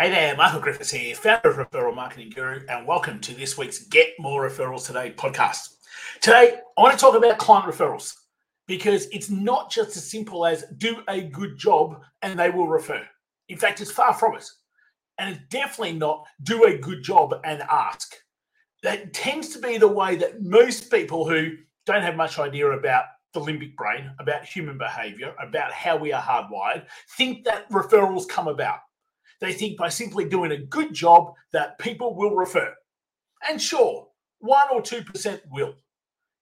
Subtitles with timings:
[0.00, 3.80] Hey there, Michael Griffiths here, founder of Referral Marketing Guru, and welcome to this week's
[3.88, 5.70] Get More Referrals Today podcast.
[6.20, 8.14] Today, I want to talk about client referrals
[8.68, 13.02] because it's not just as simple as do a good job and they will refer.
[13.48, 14.48] In fact, it's far from it.
[15.18, 18.14] And it's definitely not do a good job and ask.
[18.84, 21.56] That tends to be the way that most people who
[21.86, 26.22] don't have much idea about the limbic brain, about human behavior, about how we are
[26.22, 26.86] hardwired,
[27.16, 28.78] think that referrals come about
[29.40, 32.74] they think by simply doing a good job that people will refer.
[33.48, 34.08] And sure,
[34.40, 35.74] 1 or 2% will.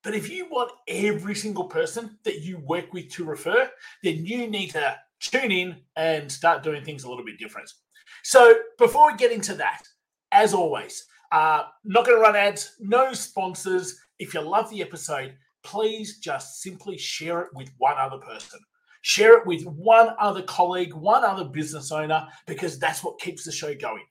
[0.02, 3.70] But if you want every single person that you work with to refer,
[4.02, 7.70] then you need to tune in and start doing things a little bit different.
[8.22, 9.82] So before we get into that,
[10.32, 13.98] as always, uh, not going to run ads, no sponsors.
[14.18, 18.60] If you love the episode, please just simply share it with one other person.
[19.06, 23.52] Share it with one other colleague, one other business owner, because that's what keeps the
[23.52, 24.02] show going.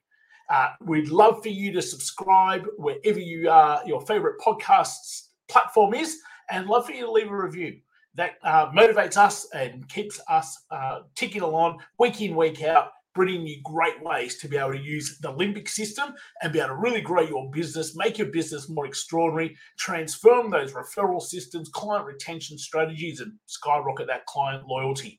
[0.48, 6.20] Uh, we'd love for you to subscribe wherever you are, your favorite podcasts platform is,
[6.50, 7.76] and love for you to leave a review.
[8.14, 13.46] That uh, motivates us and keeps us uh, ticking along week in, week out bringing
[13.46, 16.76] you great ways to be able to use the limbic system and be able to
[16.76, 22.58] really grow your business, make your business more extraordinary, transform those referral systems, client retention
[22.58, 25.18] strategies, and skyrocket that client loyalty.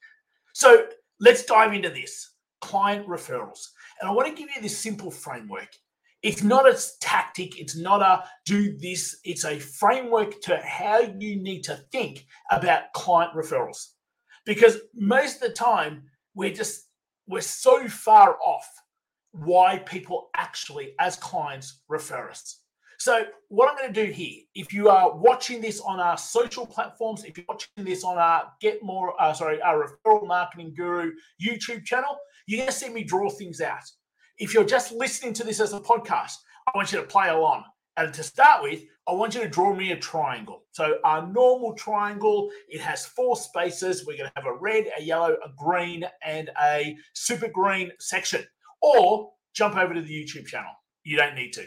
[0.54, 0.86] So
[1.20, 3.68] let's dive into this client referrals.
[4.00, 5.70] And I want to give you this simple framework.
[6.22, 11.42] It's not a tactic, it's not a do this, it's a framework to how you
[11.42, 13.88] need to think about client referrals.
[14.46, 16.04] Because most of the time,
[16.36, 16.87] we're just
[17.28, 18.68] we're so far off
[19.32, 22.62] why people actually, as clients, refer us.
[23.00, 26.66] So, what I'm going to do here, if you are watching this on our social
[26.66, 31.12] platforms, if you're watching this on our Get More, uh, sorry, our Referral Marketing Guru
[31.40, 33.84] YouTube channel, you're going to see me draw things out.
[34.40, 37.66] If you're just listening to this as a podcast, I want you to play along.
[37.98, 40.64] And to start with, I want you to draw me a triangle.
[40.72, 44.06] So our normal triangle, it has four spaces.
[44.06, 48.44] We're going to have a red, a yellow, a green, and a super green section.
[48.82, 50.74] Or jump over to the YouTube channel.
[51.04, 51.66] You don't need to.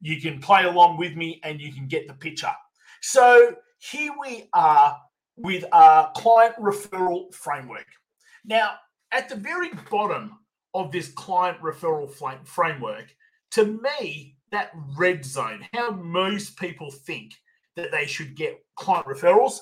[0.00, 2.52] You can play along with me and you can get the picture.
[3.02, 4.96] So here we are
[5.36, 7.86] with our client referral framework.
[8.44, 8.76] Now,
[9.12, 10.38] at the very bottom
[10.72, 12.10] of this client referral
[12.44, 13.14] framework,
[13.52, 17.34] to me, that red zone, how most people think
[17.76, 19.60] that they should get client referrals,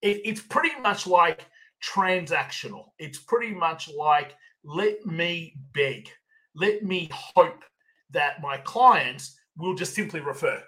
[0.00, 1.46] it, it's pretty much like
[1.82, 2.86] transactional.
[2.98, 4.34] It's pretty much like
[4.64, 6.08] let me beg,
[6.54, 7.64] let me hope
[8.10, 10.62] that my clients will just simply refer.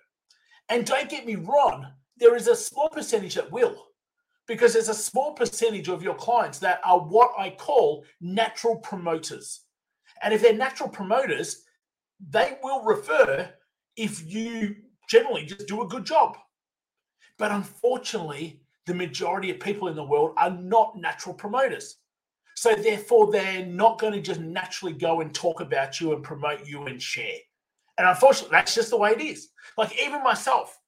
[0.69, 1.87] And don't get me wrong,
[2.17, 3.87] there is a small percentage that will,
[4.47, 9.61] because there's a small percentage of your clients that are what I call natural promoters.
[10.23, 11.64] And if they're natural promoters,
[12.21, 13.53] they will refer
[13.97, 14.77] if you
[15.09, 16.37] generally just do a good job.
[17.39, 21.97] But unfortunately, the majority of people in the world are not natural promoters.
[22.57, 26.67] So therefore, they're not going to just naturally go and talk about you and promote
[26.67, 27.39] you and share.
[27.99, 29.49] And unfortunately, that's just the way it is.
[29.77, 30.79] Like even myself,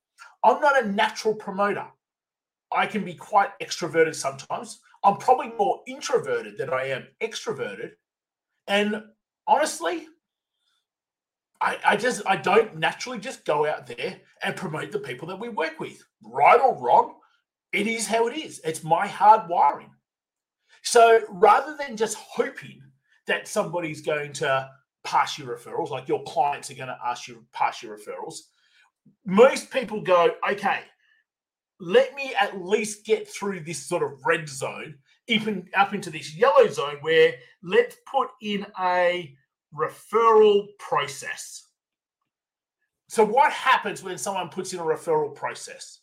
[0.45, 1.87] I'm not a natural promoter.
[2.73, 4.81] I can be quite extroverted sometimes.
[5.05, 7.93] I'm probably more introverted than I am extroverted.
[8.67, 9.03] And
[9.47, 10.07] honestly,
[11.67, 15.41] I, I just I don't naturally just go out there and promote the people that
[15.41, 16.01] we work with.
[16.23, 17.17] Right or wrong,
[17.73, 18.61] it is how it is.
[18.65, 19.91] It's my hard wiring.
[20.83, 22.81] So rather than just hoping
[23.27, 24.71] that somebody's going to
[25.03, 28.37] pass you referrals, like your clients are going to ask you pass your referrals,
[29.25, 30.83] most people go, okay,
[31.81, 34.95] let me at least get through this sort of red zone,
[35.27, 39.35] even up into this yellow zone where let's put in a
[39.75, 41.67] referral process.
[43.09, 46.01] So, what happens when someone puts in a referral process?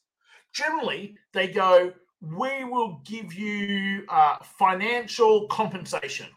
[0.53, 6.27] Generally, they go, We will give you uh, financial compensation.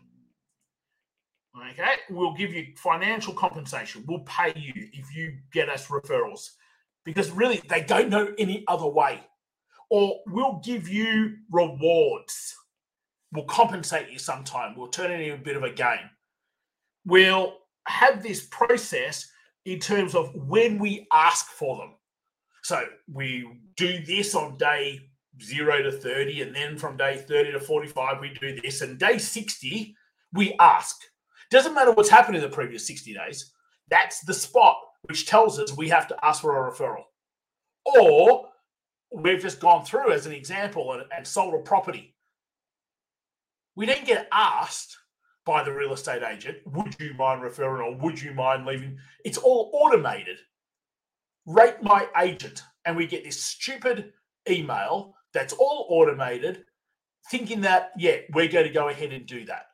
[1.71, 4.05] Okay, we'll give you financial compensation.
[4.07, 6.51] We'll pay you if you get us referrals
[7.05, 9.21] because really they don't know any other way.
[9.89, 12.55] Or we'll give you rewards.
[13.33, 14.75] We'll compensate you sometime.
[14.77, 16.11] We'll turn it into a bit of a game
[17.07, 17.55] will
[17.87, 19.31] have this process
[19.65, 21.95] in terms of when we ask for them.
[22.63, 25.01] So we do this on day
[25.41, 28.81] zero to 30, and then from day 30 to 45, we do this.
[28.81, 29.95] And day 60,
[30.33, 30.97] we ask.
[31.51, 33.53] Doesn't matter what's happened in the previous 60 days,
[33.89, 37.05] that's the spot which tells us we have to ask for a referral.
[37.85, 38.49] Or
[39.13, 42.17] we've just gone through, as an example, and, and sold a property.
[43.77, 44.97] We didn't get asked
[45.47, 46.59] by the real estate agent.
[46.67, 48.99] Would you mind referring or would you mind leaving?
[49.25, 50.39] It's all automated.
[51.47, 52.63] Rate my agent.
[52.85, 54.13] And we get this stupid
[54.51, 56.65] email that's all automated,
[57.31, 59.67] thinking that, yeah, we're going to go ahead and do that.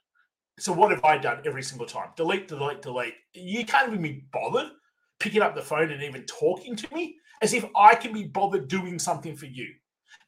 [0.58, 2.10] So what have I done every single time?
[2.16, 3.14] Delete, delete, delete.
[3.32, 4.70] You can't even be bothered
[5.18, 8.68] picking up the phone and even talking to me as if I can be bothered
[8.68, 9.68] doing something for you.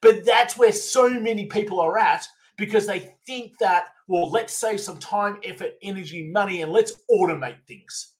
[0.00, 2.26] But that's where so many people are at
[2.56, 7.62] because they think that, well, let's save some time, effort, energy, money, and let's automate
[7.66, 8.12] things.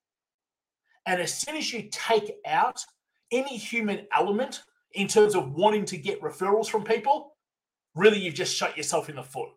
[1.07, 2.85] And as soon as you take out
[3.31, 7.37] any human element in terms of wanting to get referrals from people,
[7.95, 9.51] really you've just shut yourself in the foot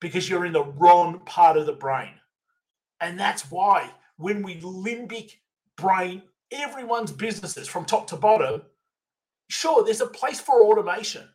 [0.00, 2.14] because you're in the wrong part of the brain.
[3.00, 5.32] And that's why when we limbic
[5.76, 6.22] brain
[6.52, 8.62] everyone's businesses from top to bottom,
[9.48, 11.28] sure, there's a place for automation.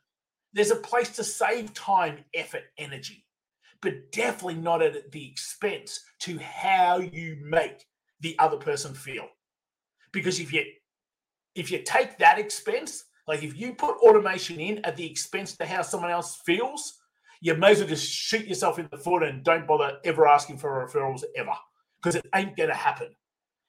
[0.54, 3.26] There's a place to save time, effort, energy,
[3.82, 7.86] but definitely not at the expense to how you make
[8.22, 9.28] the other person feel.
[10.12, 10.64] Because if you
[11.56, 15.66] if you take that expense, like if you put automation in at the expense to
[15.66, 17.00] how someone else feels,
[17.42, 20.58] you may as well just shoot yourself in the foot and don't bother ever asking
[20.58, 21.54] for referrals ever
[21.98, 23.10] because it ain't to happen.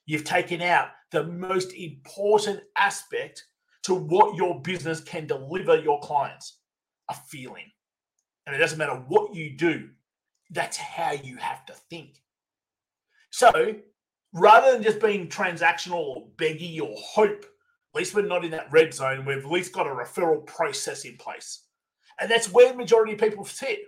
[0.06, 3.44] You've taken out the most important aspect
[3.84, 6.58] to what your business can deliver your clients
[7.10, 7.70] a feeling.
[8.46, 9.90] And it doesn't matter what you do,
[10.50, 12.22] that's how you have to think.
[13.30, 13.76] So
[14.32, 18.70] rather than just being transactional or beggy or hope, at least we're not in that
[18.70, 19.24] red zone.
[19.24, 21.64] We've at least got a referral process in place.
[22.20, 23.80] And that's where the majority of people sit.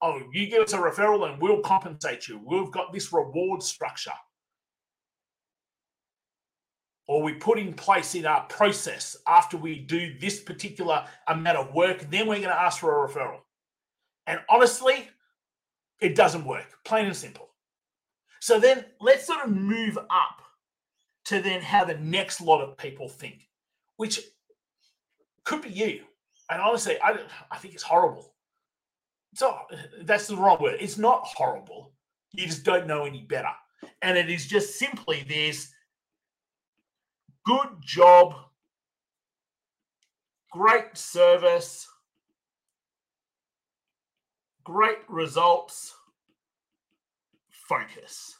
[0.00, 2.40] Oh, you give us a referral and we'll compensate you.
[2.44, 4.12] We've got this reward structure.
[7.08, 11.74] Or we put in place in our process after we do this particular amount of
[11.74, 13.40] work, then we're going to ask for a referral.
[14.26, 15.08] And honestly,
[16.00, 17.50] it doesn't work, plain and simple.
[18.40, 20.42] So then let's sort of move up
[21.26, 23.48] to then how the next lot of people think,
[23.96, 24.20] which
[25.44, 26.00] could be you.
[26.50, 27.18] And honestly, I,
[27.50, 28.34] I think it's horrible.
[29.34, 29.56] So
[30.02, 30.76] that's the wrong word.
[30.80, 31.92] It's not horrible.
[32.32, 33.48] You just don't know any better.
[34.02, 35.72] And it is just simply there's
[37.46, 38.34] good job,
[40.50, 41.86] great service,
[44.64, 45.94] great results,
[47.50, 48.36] focus.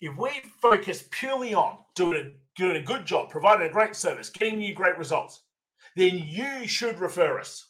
[0.00, 4.30] If we focus purely on doing a, doing a good job, providing a great service,
[4.30, 5.42] getting you great results,
[5.96, 7.66] then you should refer us.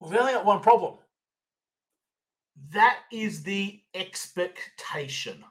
[0.00, 0.94] We've only got one problem.
[2.72, 5.44] That is the expectation.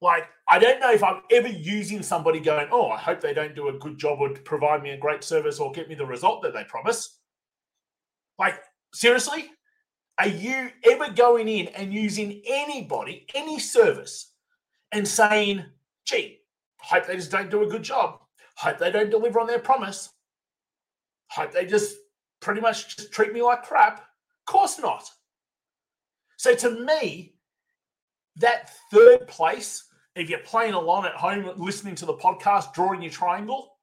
[0.00, 3.56] Like, I don't know if I'm ever using somebody going, oh, I hope they don't
[3.56, 6.42] do a good job or provide me a great service or get me the result
[6.42, 7.18] that they promise.
[8.38, 8.60] Like,
[8.92, 9.50] seriously?
[10.18, 14.32] Are you ever going in and using anybody, any service,
[14.90, 15.64] and saying,
[16.06, 16.40] gee,
[16.78, 18.20] hope they just don't do a good job?
[18.56, 20.10] Hope they don't deliver on their promise.
[21.28, 21.96] Hope they just
[22.40, 23.98] pretty much just treat me like crap.
[23.98, 25.08] Of course not.
[26.36, 27.34] So to me,
[28.36, 29.84] that third place,
[30.16, 33.77] if you're playing along at home, listening to the podcast, drawing your triangle,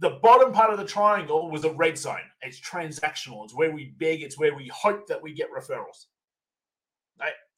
[0.00, 2.18] the bottom part of the triangle was a red zone.
[2.40, 3.44] It's transactional.
[3.44, 4.22] It's where we beg.
[4.22, 6.06] It's where we hope that we get referrals.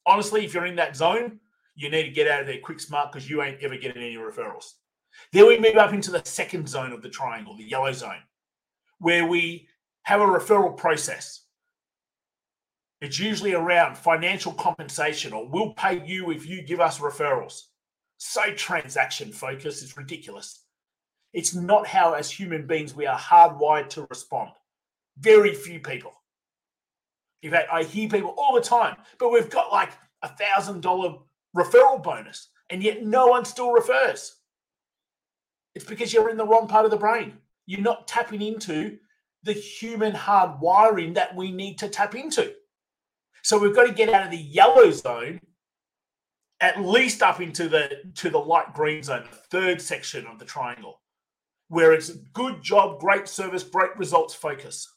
[0.05, 1.39] Honestly, if you're in that zone,
[1.75, 4.15] you need to get out of there quick, smart, because you ain't ever getting any
[4.15, 4.73] referrals.
[5.31, 8.21] Then we move up into the second zone of the triangle, the yellow zone,
[8.99, 9.69] where we
[10.03, 11.45] have a referral process.
[12.99, 17.61] It's usually around financial compensation or we'll pay you if you give us referrals.
[18.17, 20.62] So transaction focused, it's ridiculous.
[21.33, 24.51] It's not how, as human beings, we are hardwired to respond.
[25.17, 26.13] Very few people.
[27.41, 31.15] In fact, I hear people all the time, but we've got like a thousand dollar
[31.55, 34.35] referral bonus, and yet no one still refers.
[35.75, 37.33] It's because you're in the wrong part of the brain.
[37.65, 38.99] You're not tapping into
[39.43, 42.53] the human hard wiring that we need to tap into.
[43.41, 45.41] So we've got to get out of the yellow zone,
[46.61, 50.45] at least up into the to the light green zone, the third section of the
[50.45, 51.01] triangle,
[51.69, 54.87] where it's good job, great service, great results focus.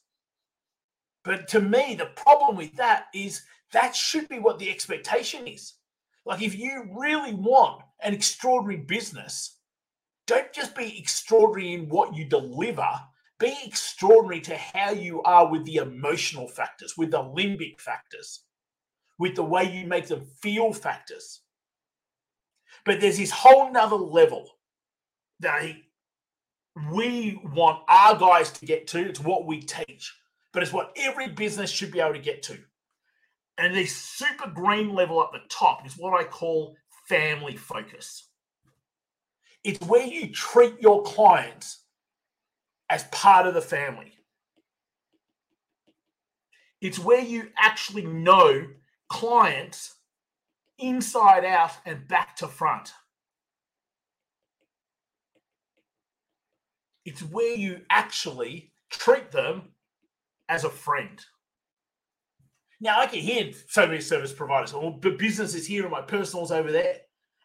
[1.25, 3.43] But to me, the problem with that is
[3.73, 5.75] that should be what the expectation is.
[6.25, 9.59] Like if you really want an extraordinary business,
[10.27, 12.89] don't just be extraordinary in what you deliver,
[13.39, 18.43] be extraordinary to how you are with the emotional factors, with the limbic factors,
[19.19, 21.41] with the way you make them feel factors.
[22.85, 24.49] But there's this whole nother level
[25.41, 25.63] that
[26.93, 28.99] we want our guys to get to.
[28.99, 30.15] It's what we teach,
[30.53, 32.59] but it's what every business should be able to get to.
[33.59, 36.77] And the super green level at the top is what I call
[37.09, 38.29] family focus.
[39.65, 41.83] It's where you treat your clients
[42.91, 44.13] as part of the family.
[46.81, 48.67] It's where you actually know
[49.09, 49.95] clients
[50.79, 52.93] inside out and back to front.
[57.07, 59.71] It's where you actually treat them
[60.49, 61.25] as a friend.
[62.81, 66.03] Now, I can hear so many service providers, oh, the business is here and my
[66.03, 66.97] personal's over there.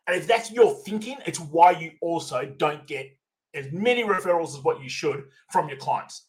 [0.08, 3.16] And if that's your thinking, it's why you also don't get
[3.54, 6.28] as many referrals as what you should from your clients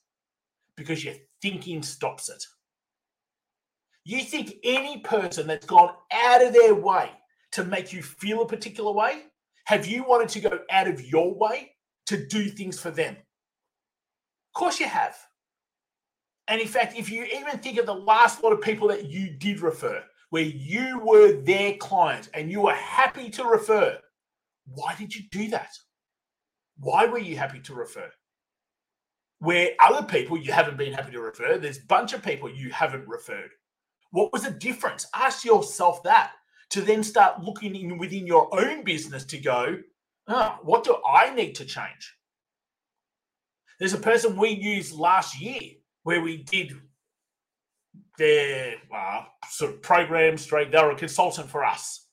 [0.76, 2.44] because your thinking stops it.
[4.04, 7.10] You think any person that's gone out of their way
[7.52, 9.22] to make you feel a particular way,
[9.64, 11.71] have you wanted to go out of your way
[12.06, 13.14] to do things for them?
[13.14, 15.16] Of course you have.
[16.48, 19.30] And in fact, if you even think of the last lot of people that you
[19.30, 23.98] did refer, where you were their client and you were happy to refer,
[24.66, 25.70] why did you do that?
[26.78, 28.10] Why were you happy to refer?
[29.38, 32.70] Where other people you haven't been happy to refer, there's a bunch of people you
[32.70, 33.50] haven't referred.
[34.10, 35.06] What was the difference?
[35.14, 36.32] Ask yourself that
[36.70, 39.78] to then start looking in within your own business to go,
[40.28, 42.14] oh, what do I need to change?
[43.78, 45.60] There's a person we used last year
[46.04, 46.72] where we did
[48.18, 50.70] their uh, sort of program straight.
[50.70, 52.06] They were a consultant for us.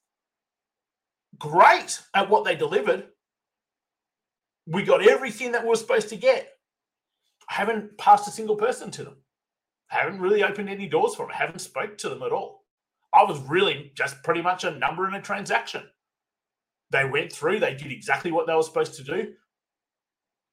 [1.38, 3.08] Great at what they delivered.
[4.66, 6.50] We got everything that we were supposed to get.
[7.50, 9.18] I haven't passed a single person to them.
[9.92, 11.32] I haven't really opened any doors for them.
[11.34, 12.66] I haven't spoke to them at all.
[13.14, 15.84] I was really just pretty much a number in a transaction.
[16.92, 19.34] They went through, they did exactly what they were supposed to do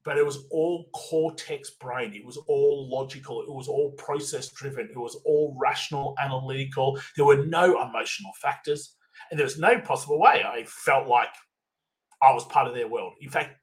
[0.06, 2.14] but it was all cortex brain.
[2.14, 3.42] It was all logical.
[3.42, 4.88] It was all process driven.
[4.88, 6.96] It was all rational, analytical.
[7.16, 8.94] There were no emotional factors.
[9.30, 11.30] And there was no possible way I felt like
[12.22, 13.14] I was part of their world.
[13.20, 13.56] In fact,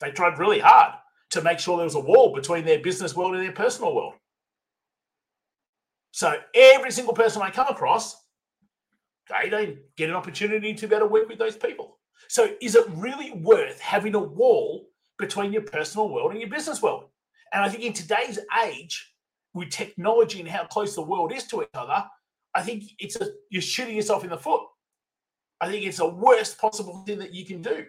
[0.00, 0.94] they tried really hard
[1.30, 4.14] to make sure there was a wall between their business world and their personal world.
[6.10, 8.16] So every single person I come across,
[9.28, 11.95] they don't get an opportunity to better work with those people.
[12.28, 16.82] So is it really worth having a wall between your personal world and your business
[16.82, 17.04] world.
[17.52, 19.12] And I think in today's age,
[19.54, 22.04] with technology and how close the world is to each other,
[22.54, 24.62] I think it's a you're shooting yourself in the foot.
[25.60, 27.86] I think it's the worst possible thing that you can do.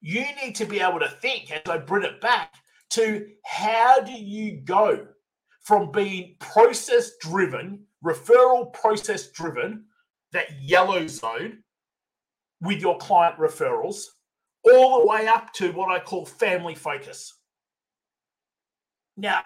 [0.00, 2.54] You need to be able to think, as I bring it back,
[2.90, 5.08] to how do you go
[5.62, 9.86] from being process driven, referral process driven,
[10.32, 11.63] that yellow zone
[12.64, 14.06] with your client referrals
[14.64, 17.34] all the way up to what I call family focus.
[19.16, 19.42] Now,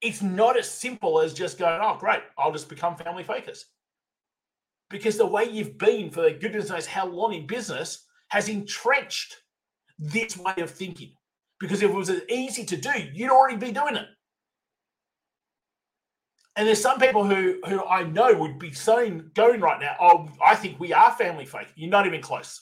[0.00, 3.66] it's not as simple as just going, oh, great, I'll just become family focused.
[4.88, 9.36] Because the way you've been for goodness knows how long in business has entrenched
[9.98, 11.12] this way of thinking.
[11.60, 14.06] Because if it was easy to do, you'd already be doing it.
[16.56, 20.28] And there's some people who who I know would be saying, going right now, oh,
[20.44, 21.74] I think we are family focused.
[21.76, 22.60] You're not even close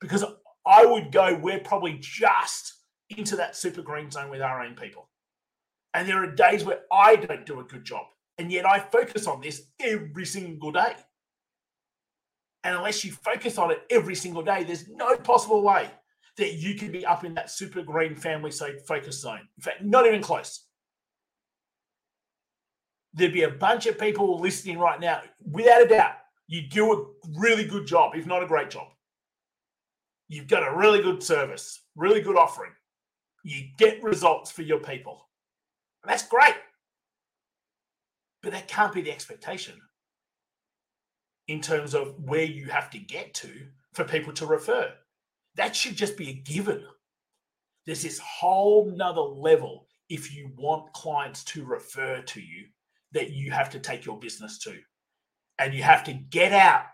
[0.00, 0.24] because
[0.66, 2.74] I would go, we're probably just
[3.10, 5.08] into that super green zone with our own people.
[5.94, 8.06] And there are days where I don't do a good job.
[8.36, 10.94] And yet I focus on this every single day.
[12.64, 15.90] And unless you focus on it every single day, there's no possible way
[16.36, 18.52] that you can be up in that super green family
[18.86, 19.40] focus zone.
[19.56, 20.67] In fact, not even close.
[23.14, 26.14] There'd be a bunch of people listening right now, without a doubt,
[26.46, 27.04] you do a
[27.38, 28.88] really good job, if not a great job.
[30.28, 32.72] You've got a really good service, really good offering.
[33.44, 35.28] You get results for your people.
[36.02, 36.56] And that's great.
[38.42, 39.74] But that can't be the expectation
[41.48, 43.50] in terms of where you have to get to
[43.94, 44.92] for people to refer.
[45.56, 46.84] That should just be a given.
[47.86, 52.66] There's this whole nother level if you want clients to refer to you
[53.12, 54.76] that you have to take your business to.
[55.58, 56.84] And you have to get out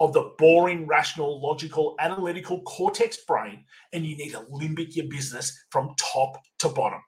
[0.00, 5.56] of the boring, rational, logical, analytical cortex brain, and you need to limbic your business
[5.70, 7.00] from top to bottom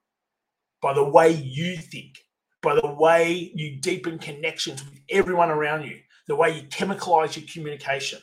[0.86, 2.16] by the way you think,
[2.62, 5.98] by the way you deepen connections with everyone around you,
[6.28, 8.20] the way you chemicalize your communication,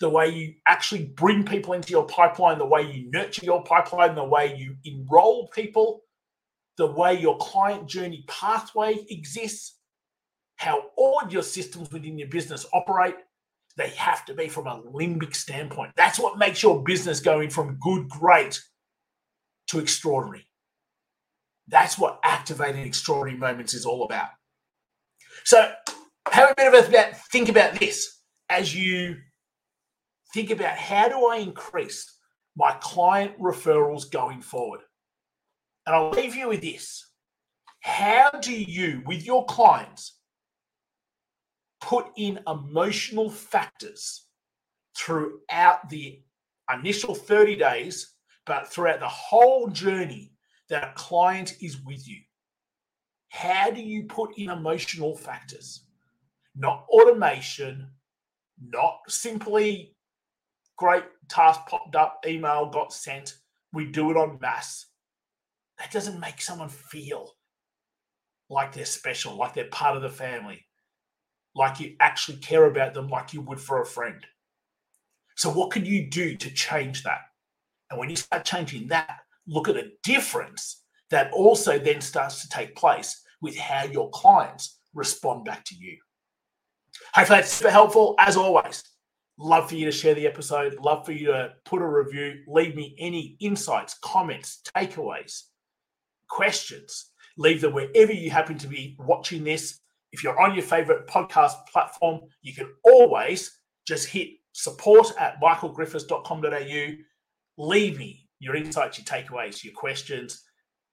[0.00, 4.14] the way you actually bring people into your pipeline, the way you nurture your pipeline,
[4.14, 6.02] the way you enroll people,
[6.78, 9.78] the way your client journey pathway exists,
[10.56, 13.16] how all your systems within your business operate
[13.78, 15.92] they have to be from a limbic standpoint.
[15.96, 18.60] That's what makes your business going from good, great
[19.68, 20.46] to extraordinary.
[21.68, 24.30] That's what activating extraordinary moments is all about.
[25.44, 25.72] So
[26.32, 29.16] have a bit of a think about this as you
[30.34, 32.12] think about how do I increase
[32.56, 34.80] my client referrals going forward?
[35.88, 37.08] And I'll leave you with this.
[37.80, 40.18] How do you, with your clients,
[41.80, 44.26] put in emotional factors
[44.94, 46.20] throughout the
[46.70, 48.14] initial 30 days,
[48.44, 50.34] but throughout the whole journey
[50.68, 52.18] that a client is with you?
[53.30, 55.86] How do you put in emotional factors?
[56.54, 57.88] Not automation,
[58.62, 59.96] not simply
[60.76, 63.38] great task popped up, email got sent,
[63.72, 64.84] we do it on mass.
[65.78, 67.34] That doesn't make someone feel
[68.50, 70.66] like they're special, like they're part of the family,
[71.54, 74.24] like you actually care about them like you would for a friend.
[75.36, 77.20] So, what can you do to change that?
[77.90, 82.48] And when you start changing that, look at a difference that also then starts to
[82.48, 85.96] take place with how your clients respond back to you.
[87.14, 88.14] Hopefully, that's super helpful.
[88.18, 88.82] As always,
[89.38, 92.74] love for you to share the episode, love for you to put a review, leave
[92.74, 95.44] me any insights, comments, takeaways,
[96.28, 97.10] questions.
[97.36, 99.80] Leave them wherever you happen to be watching this.
[100.12, 106.92] If you're on your favorite podcast platform, you can always just hit support at michaelgriffiths.com.au.
[107.58, 110.42] Leave me your insights, your takeaways, your questions,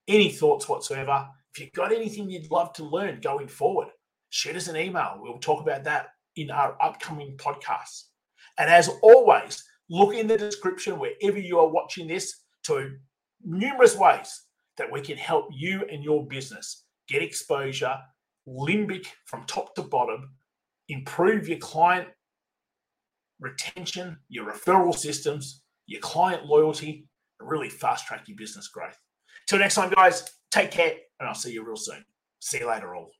[0.08, 1.26] any thoughts whatsoever.
[1.54, 3.88] If you've got anything you'd love to learn going forward,
[4.30, 5.18] shoot us an email.
[5.20, 8.04] We'll talk about that in our upcoming podcasts.
[8.58, 12.96] And as always, look in the description wherever you are watching this to
[13.44, 14.45] numerous ways
[14.78, 17.96] that we can help you and your business get exposure,
[18.48, 20.30] limbic from top to bottom,
[20.88, 22.08] improve your client
[23.40, 27.06] retention, your referral systems, your client loyalty,
[27.40, 28.98] and really fast track your business growth.
[29.46, 32.04] Till next time, guys, take care, and I'll see you real soon.
[32.40, 33.15] See you later, all.